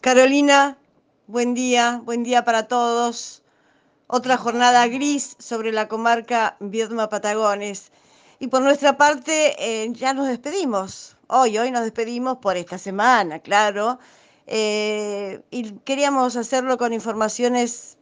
Carolina, 0.00 0.78
buen 1.26 1.54
día, 1.54 2.00
buen 2.04 2.22
día 2.22 2.44
para 2.44 2.68
todos. 2.68 3.42
Otra 4.06 4.36
jornada 4.36 4.86
gris 4.86 5.34
sobre 5.40 5.72
la 5.72 5.88
comarca 5.88 6.56
Viedma 6.60 7.08
Patagones. 7.08 7.90
Y 8.38 8.46
por 8.46 8.62
nuestra 8.62 8.96
parte 8.96 9.56
eh, 9.58 9.88
ya 9.92 10.14
nos 10.14 10.28
despedimos. 10.28 11.16
Hoy, 11.26 11.58
hoy 11.58 11.72
nos 11.72 11.82
despedimos 11.82 12.38
por 12.38 12.56
esta 12.56 12.78
semana, 12.78 13.40
claro. 13.40 13.98
Eh, 14.46 15.42
y 15.50 15.72
queríamos 15.80 16.36
hacerlo 16.36 16.78
con 16.78 16.92
informaciones 16.92 17.98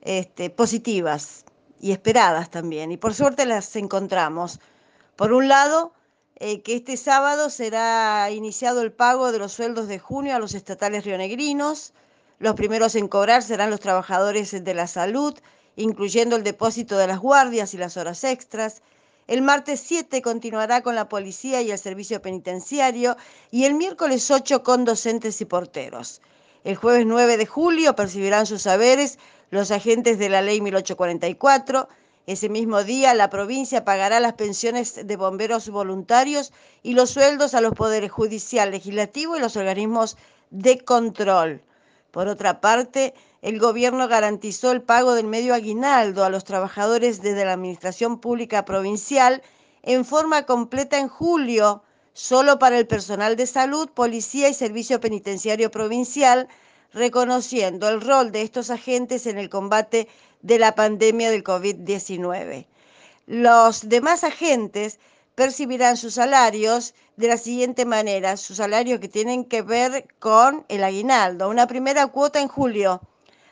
este, 0.00 0.48
positivas 0.48 1.44
y 1.82 1.92
esperadas 1.92 2.50
también. 2.50 2.92
Y 2.92 2.96
por 2.96 3.12
suerte 3.12 3.44
las 3.44 3.76
encontramos. 3.76 4.58
Por 5.16 5.34
un 5.34 5.48
lado, 5.48 5.92
eh, 6.38 6.60
que 6.60 6.76
este 6.76 6.98
sábado 6.98 7.48
será 7.48 8.30
iniciado 8.30 8.82
el 8.82 8.92
pago 8.92 9.32
de 9.32 9.38
los 9.38 9.52
sueldos 9.52 9.88
de 9.88 9.98
junio 9.98 10.36
a 10.36 10.38
los 10.38 10.54
estatales 10.54 11.04
rionegrinos. 11.04 11.94
Los 12.38 12.54
primeros 12.54 12.94
en 12.94 13.08
cobrar 13.08 13.42
serán 13.42 13.70
los 13.70 13.80
trabajadores 13.80 14.62
de 14.62 14.74
la 14.74 14.86
salud, 14.86 15.34
incluyendo 15.76 16.36
el 16.36 16.44
depósito 16.44 16.98
de 16.98 17.06
las 17.06 17.20
guardias 17.20 17.72
y 17.72 17.78
las 17.78 17.96
horas 17.96 18.22
extras. 18.22 18.82
El 19.26 19.40
martes 19.40 19.80
7 19.80 20.20
continuará 20.20 20.82
con 20.82 20.94
la 20.94 21.08
policía 21.08 21.62
y 21.62 21.70
el 21.70 21.78
servicio 21.78 22.20
penitenciario 22.20 23.16
y 23.50 23.64
el 23.64 23.74
miércoles 23.74 24.30
8 24.30 24.62
con 24.62 24.84
docentes 24.84 25.40
y 25.40 25.46
porteros. 25.46 26.20
El 26.64 26.76
jueves 26.76 27.06
9 27.06 27.38
de 27.38 27.46
julio 27.46 27.96
percibirán 27.96 28.44
sus 28.44 28.62
saberes 28.62 29.18
los 29.50 29.70
agentes 29.70 30.18
de 30.18 30.28
la 30.28 30.42
ley 30.42 30.60
1844 30.60 31.88
ese 32.26 32.48
mismo 32.48 32.82
día, 32.82 33.14
la 33.14 33.30
provincia 33.30 33.84
pagará 33.84 34.18
las 34.18 34.34
pensiones 34.34 35.06
de 35.06 35.16
bomberos 35.16 35.68
voluntarios 35.68 36.52
y 36.82 36.94
los 36.94 37.10
sueldos 37.10 37.54
a 37.54 37.60
los 37.60 37.72
poderes 37.72 38.10
judicial, 38.10 38.72
legislativo 38.72 39.36
y 39.36 39.40
los 39.40 39.56
organismos 39.56 40.16
de 40.50 40.78
control. 40.78 41.62
Por 42.10 42.26
otra 42.26 42.60
parte, 42.60 43.14
el 43.42 43.60
gobierno 43.60 44.08
garantizó 44.08 44.72
el 44.72 44.82
pago 44.82 45.14
del 45.14 45.26
medio 45.26 45.54
aguinaldo 45.54 46.24
a 46.24 46.30
los 46.30 46.44
trabajadores 46.44 47.22
desde 47.22 47.44
la 47.44 47.52
Administración 47.52 48.18
Pública 48.18 48.64
Provincial 48.64 49.42
en 49.82 50.04
forma 50.04 50.46
completa 50.46 50.98
en 50.98 51.08
julio, 51.08 51.84
solo 52.12 52.58
para 52.58 52.76
el 52.76 52.88
personal 52.88 53.36
de 53.36 53.46
salud, 53.46 53.88
policía 53.90 54.48
y 54.48 54.54
servicio 54.54 54.98
penitenciario 54.98 55.70
provincial, 55.70 56.48
reconociendo 56.92 57.88
el 57.88 58.00
rol 58.00 58.32
de 58.32 58.42
estos 58.42 58.70
agentes 58.70 59.26
en 59.26 59.38
el 59.38 59.48
combate 59.48 60.08
de 60.46 60.60
la 60.60 60.76
pandemia 60.76 61.30
del 61.30 61.42
COVID-19. 61.42 62.66
Los 63.26 63.88
demás 63.88 64.22
agentes 64.22 65.00
percibirán 65.34 65.96
sus 65.96 66.14
salarios 66.14 66.94
de 67.16 67.26
la 67.26 67.36
siguiente 67.36 67.84
manera, 67.84 68.36
sus 68.36 68.58
salarios 68.58 69.00
que 69.00 69.08
tienen 69.08 69.44
que 69.44 69.62
ver 69.62 70.06
con 70.20 70.64
el 70.68 70.84
aguinaldo, 70.84 71.48
una 71.48 71.66
primera 71.66 72.06
cuota 72.06 72.40
en 72.40 72.46
julio 72.46 73.00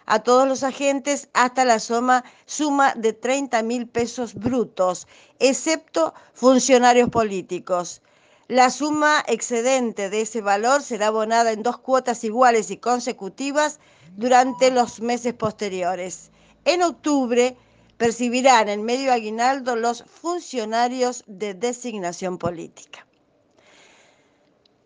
a 0.07 0.21
todos 0.21 0.47
los 0.47 0.63
agentes 0.63 1.29
hasta 1.33 1.65
la 1.65 1.81
suma, 1.81 2.25
suma 2.47 2.95
de 2.95 3.13
30 3.13 3.63
mil 3.65 3.89
pesos 3.89 4.35
brutos, 4.35 5.09
excepto 5.41 6.15
funcionarios 6.33 7.09
políticos. 7.09 8.03
La 8.47 8.71
suma 8.71 9.25
excedente 9.27 10.11
de 10.11 10.21
ese 10.21 10.43
valor 10.43 10.83
será 10.83 11.09
abonada 11.09 11.51
en 11.51 11.65
dos 11.65 11.79
cuotas 11.79 12.23
iguales 12.23 12.71
y 12.71 12.77
consecutivas 12.77 13.81
durante 14.17 14.71
los 14.71 15.01
meses 15.01 15.33
posteriores. 15.33 16.31
En 16.65 16.83
octubre 16.83 17.57
percibirán 17.97 18.69
el 18.69 18.81
medio 18.81 19.13
aguinaldo 19.13 19.77
los 19.77 20.05
funcionarios 20.05 21.25
de 21.27 21.55
designación 21.55 22.39
política. 22.39 23.07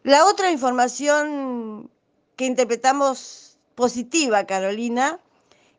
La 0.03 0.25
otra 0.27 0.51
información 0.51 1.91
que 2.37 2.47
interpretamos 2.47 3.59
positiva, 3.75 4.45
Carolina, 4.45 5.21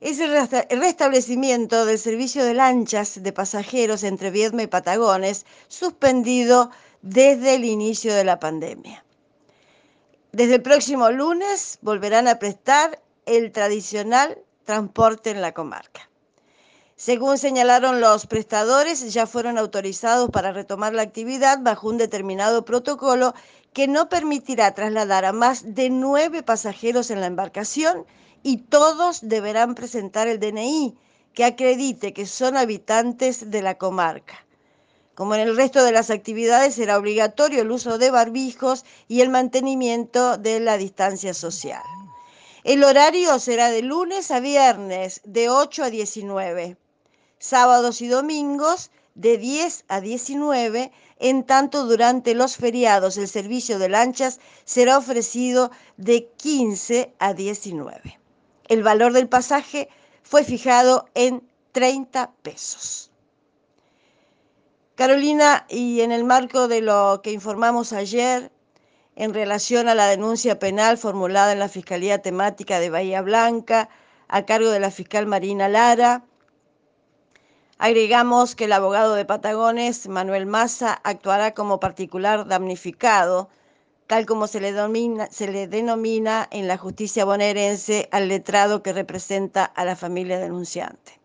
es 0.02 0.20
el 0.20 0.31
restablecimiento 0.80 1.86
del 1.86 2.00
servicio 2.00 2.45
de 2.45 2.53
lanchas 2.53 3.22
de 3.22 3.33
pasajeros 3.33 4.04
entre 4.04 4.32
Viedma 4.32 4.64
y 4.64 4.67
Patagones, 4.67 5.45
suspendido 5.67 6.71
desde 7.02 7.55
el 7.55 7.65
inicio 7.65 8.14
de 8.14 8.23
la 8.23 8.39
pandemia. 8.39 9.04
Desde 10.32 10.55
el 10.55 10.61
próximo 10.61 11.09
lunes 11.09 11.80
volverán 11.82 12.27
a 12.27 12.39
prestar 12.39 13.02
el 13.26 13.52
tradicional 13.52 14.38
transporte 14.70 15.32
en 15.32 15.42
la 15.42 15.52
comarca. 15.52 16.12
Según 16.96 17.40
señalaron 17.40 18.02
los 18.02 18.28
prestadores, 18.28 19.12
ya 19.12 19.26
fueron 19.26 19.58
autorizados 19.58 20.30
para 20.30 20.52
retomar 20.52 20.94
la 20.94 21.02
actividad 21.02 21.58
bajo 21.64 21.90
un 21.90 21.98
determinado 21.98 22.66
protocolo 22.66 23.34
que 23.74 23.88
no 23.88 24.10
permitirá 24.10 24.76
trasladar 24.76 25.26
a 25.26 25.32
más 25.32 25.74
de 25.74 25.90
nueve 25.90 26.44
pasajeros 26.44 27.10
en 27.10 27.20
la 27.20 27.26
embarcación 27.26 28.06
y 28.44 28.58
todos 28.58 29.22
deberán 29.24 29.74
presentar 29.74 30.28
el 30.28 30.40
DNI 30.40 30.96
que 31.34 31.46
acredite 31.46 32.14
que 32.14 32.28
son 32.28 32.56
habitantes 32.56 33.50
de 33.50 33.64
la 33.64 33.76
comarca. 33.76 34.46
Como 35.16 35.34
en 35.34 35.42
el 35.42 35.58
resto 35.58 35.84
de 35.84 35.94
las 35.94 36.12
actividades, 36.12 36.76
será 36.76 37.00
obligatorio 37.00 37.64
el 37.64 37.72
uso 37.72 37.98
de 37.98 38.12
barbijos 38.12 38.86
y 39.08 39.22
el 39.22 39.30
mantenimiento 39.30 40.38
de 40.38 40.60
la 40.60 40.78
distancia 40.78 41.34
social. 41.34 41.82
El 42.70 42.84
horario 42.84 43.40
será 43.40 43.72
de 43.72 43.82
lunes 43.82 44.30
a 44.30 44.40
viernes, 44.40 45.22
de 45.24 45.50
8 45.50 45.86
a 45.86 45.90
19. 45.90 46.78
Sábados 47.40 48.00
y 48.00 48.08
domingos, 48.08 48.92
de 49.16 49.40
10 49.40 49.86
a 49.88 50.02
19. 50.02 50.92
En 51.18 51.46
tanto, 51.46 51.86
durante 51.86 52.36
los 52.36 52.58
feriados, 52.58 53.18
el 53.18 53.28
servicio 53.28 53.80
de 53.80 53.90
lanchas 53.90 54.40
será 54.66 55.00
ofrecido 55.00 55.72
de 55.98 56.28
15 56.38 57.12
a 57.18 57.34
19. 57.34 58.20
El 58.68 58.84
valor 58.84 59.14
del 59.14 59.28
pasaje 59.28 59.90
fue 60.22 60.44
fijado 60.44 61.10
en 61.16 61.42
30 61.72 62.34
pesos. 62.44 63.10
Carolina, 64.94 65.66
y 65.70 66.02
en 66.02 66.12
el 66.12 66.24
marco 66.24 66.68
de 66.68 66.82
lo 66.82 67.22
que 67.24 67.32
informamos 67.32 67.94
ayer, 67.94 68.52
en 69.15 69.33
relación 69.33 69.87
a 69.87 69.95
la 69.95 70.08
denuncia 70.08 70.59
penal 70.59 70.97
formulada 70.97 71.52
en 71.52 71.59
la 71.59 71.70
Fiscalía 71.70 72.21
Temática 72.21 72.80
de 72.80 72.89
Bahía 72.89 73.21
Blanca 73.21 73.89
a 74.27 74.45
cargo 74.45 74.70
de 74.70 74.80
la 74.80 74.92
fiscal 74.92 75.25
Marina 75.25 75.67
Lara. 75.67 76.23
Agregamos 77.77 78.55
que 78.55 78.65
el 78.65 78.73
abogado 78.73 79.15
de 79.15 79.25
Patagones, 79.25 80.08
Manuel 80.08 80.45
Massa, 80.45 80.99
actuará 81.03 81.53
como 81.53 81.80
particular 81.80 82.47
damnificado, 82.47 83.49
tal 84.08 84.25
como 84.25 84.47
se 84.47 84.59
le, 84.59 84.73
se 85.31 85.52
le 85.52 85.67
denomina 85.67 86.47
en 86.52 86.67
la 86.67 86.77
justicia 86.77 87.26
bonaerense 87.26 88.09
al 88.11 88.27
letrado 88.27 88.83
que 88.83 88.93
representa 88.93 89.65
a 89.65 89.86
la 89.86 89.95
familia 89.95 90.39
denunciante. 90.39 91.20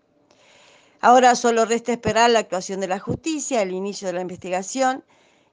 Ahora 1.01 1.35
solo 1.35 1.67
resta 1.67 1.93
esperar 1.93 2.31
la 2.31 2.39
actuación 2.39 2.81
de 2.81 2.89
la 2.89 2.99
justicia, 2.99 3.61
el 3.61 3.73
inicio 3.73 4.07
de 4.07 4.15
la 4.15 4.23
investigación, 4.23 5.05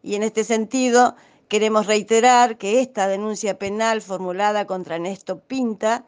y 0.02 0.16
en 0.16 0.24
este 0.24 0.44
sentido 0.44 1.16
Queremos 1.52 1.86
reiterar 1.86 2.58
que 2.58 2.80
esta 2.80 3.10
denuncia 3.10 3.60
penal 3.60 4.02
formulada 4.02 4.66
contra 4.66 5.00
Néstor 5.00 5.42
Pinta 5.42 6.06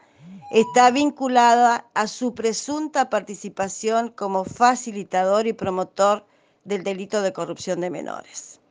está 0.52 0.90
vinculada 0.90 1.86
a 1.94 2.08
su 2.08 2.34
presunta 2.34 3.09
participación 3.09 4.08
como 4.08 4.46
facilitador 4.46 5.46
y 5.46 5.52
promotor 5.52 6.26
del 6.64 6.86
delito 6.86 7.22
de 7.22 7.34
corrupción 7.34 7.82
de 7.82 7.90
menores. 7.90 8.62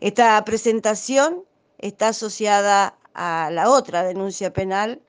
Esta 0.00 0.44
presentación 0.44 1.44
está 1.78 2.08
asociada 2.08 2.98
a 3.14 3.50
la 3.52 3.70
otra 3.70 4.02
denuncia 4.02 4.52
penal 4.52 5.00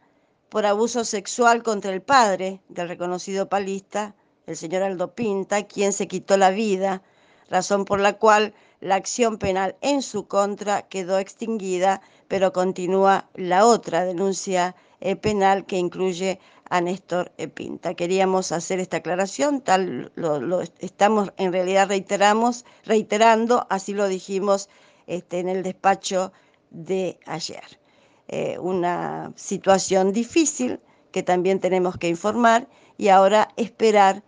por 0.48 0.68
abuso 0.68 1.06
sexual 1.06 1.64
contra 1.64 1.92
el 1.92 2.04
padre 2.04 2.62
del 2.70 2.88
reconocido 2.88 3.50
palista, 3.50 4.14
el 4.46 4.56
señor 4.56 4.84
Aldo 4.84 5.16
Pinta, 5.16 5.64
quien 5.64 5.92
se 5.92 6.08
quitó 6.08 6.38
la 6.38 6.52
vida, 6.52 7.02
razón 7.50 7.84
por 7.84 8.00
la 8.00 8.14
cual 8.20 8.54
la 8.80 8.96
acción 8.96 9.38
penal 9.38 9.76
en 9.82 10.02
su 10.02 10.28
contra 10.28 10.84
quedó 10.84 11.20
extinguida, 11.20 12.02
pero 12.28 12.54
continúa 12.54 13.30
la 13.36 13.66
otra 13.66 14.04
denuncia 14.06 14.76
eh, 15.00 15.16
penal 15.16 15.66
que 15.66 15.78
incluye 15.78 16.40
a 16.70 16.82
Néstor 16.82 17.32
Pinta. 17.54 17.94
Queríamos 17.94 18.52
hacer 18.52 18.80
esta 18.80 18.98
aclaración, 18.98 19.62
tal 19.62 20.12
lo, 20.16 20.62
estamos 20.80 21.32
en 21.38 21.54
realidad 21.54 21.88
reiteramos, 21.88 22.66
reiterando, 22.84 23.66
así 23.70 23.94
lo 23.94 24.08
dijimos 24.08 24.70
este, 25.08 25.40
en 25.40 25.50
el 25.50 25.64
despacho 25.64 26.32
de 26.70 27.20
ayer. 27.26 27.80
Eh, 28.28 28.58
una 28.60 29.32
situación 29.36 30.12
difícil 30.12 30.82
que 31.12 31.24
también 31.24 31.60
tenemos 31.60 31.98
que 31.98 32.10
informar 32.10 32.68
y 32.98 33.08
ahora 33.08 33.48
esperar 33.56 34.24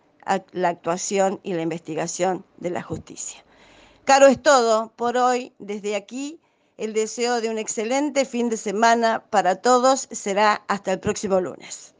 la 0.51 0.69
actuación 0.69 1.39
y 1.43 1.53
la 1.53 1.63
investigación 1.63 2.45
de 2.57 2.69
la 2.69 2.83
justicia. 2.83 3.43
Caro 4.09 4.25
es 4.25 4.41
todo 4.41 4.91
por 4.95 5.17
hoy. 5.17 5.53
Desde 5.59 5.95
aquí, 5.95 6.41
el 6.77 6.93
deseo 6.93 7.41
de 7.41 7.49
un 7.49 7.59
excelente 7.59 8.25
fin 8.25 8.49
de 8.49 8.57
semana 8.57 9.23
para 9.29 9.57
todos 9.57 10.07
será 10.09 10.63
hasta 10.67 10.93
el 10.93 10.99
próximo 10.99 11.39
lunes. 11.39 11.93